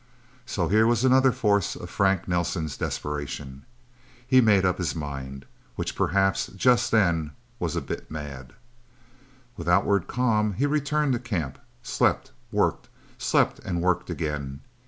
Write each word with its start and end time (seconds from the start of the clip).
So 0.47 0.67
here 0.67 0.87
was 0.87 1.05
another 1.05 1.31
force 1.31 1.75
of 1.75 1.87
Frank 1.91 2.27
Nelsen's 2.27 2.75
desperation. 2.75 3.65
He 4.25 4.41
made 4.41 4.65
up 4.65 4.79
his 4.79 4.95
mind 4.95 5.45
which 5.75 5.95
perhaps 5.95 6.47
just 6.55 6.89
then 6.89 7.33
was 7.59 7.75
a 7.75 7.81
bit 7.81 8.09
mad. 8.09 8.53
With 9.57 9.69
outward 9.69 10.07
calm 10.07 10.53
he 10.53 10.65
returned 10.65 11.13
to 11.13 11.19
camp, 11.19 11.59
slept, 11.83 12.31
worked, 12.51 12.89
slept 13.19 13.59
and 13.59 13.79
worked 13.79 14.09
again. 14.09 14.61